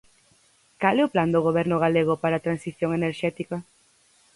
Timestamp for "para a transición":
2.21-2.89